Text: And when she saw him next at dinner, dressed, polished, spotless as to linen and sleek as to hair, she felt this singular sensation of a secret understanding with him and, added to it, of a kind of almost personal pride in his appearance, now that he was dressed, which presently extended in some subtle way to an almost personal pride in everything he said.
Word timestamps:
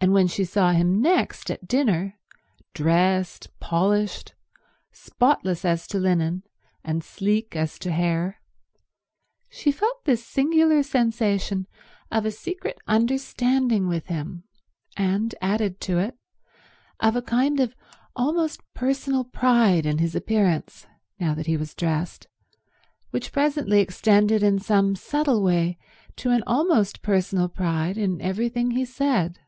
And 0.00 0.12
when 0.14 0.28
she 0.28 0.44
saw 0.44 0.70
him 0.70 1.02
next 1.02 1.50
at 1.50 1.66
dinner, 1.66 2.14
dressed, 2.72 3.48
polished, 3.58 4.32
spotless 4.92 5.64
as 5.64 5.88
to 5.88 5.98
linen 5.98 6.44
and 6.84 7.02
sleek 7.02 7.56
as 7.56 7.80
to 7.80 7.90
hair, 7.90 8.40
she 9.48 9.72
felt 9.72 10.04
this 10.04 10.24
singular 10.24 10.84
sensation 10.84 11.66
of 12.12 12.24
a 12.24 12.30
secret 12.30 12.78
understanding 12.86 13.88
with 13.88 14.06
him 14.06 14.44
and, 14.96 15.34
added 15.42 15.80
to 15.80 15.98
it, 15.98 16.16
of 17.00 17.16
a 17.16 17.20
kind 17.20 17.58
of 17.58 17.74
almost 18.14 18.60
personal 18.74 19.24
pride 19.24 19.84
in 19.84 19.98
his 19.98 20.14
appearance, 20.14 20.86
now 21.18 21.34
that 21.34 21.48
he 21.48 21.56
was 21.56 21.74
dressed, 21.74 22.28
which 23.10 23.32
presently 23.32 23.80
extended 23.80 24.44
in 24.44 24.60
some 24.60 24.94
subtle 24.94 25.42
way 25.42 25.76
to 26.14 26.30
an 26.30 26.44
almost 26.46 27.02
personal 27.02 27.48
pride 27.48 27.98
in 27.98 28.20
everything 28.20 28.70
he 28.70 28.84
said. 28.84 29.40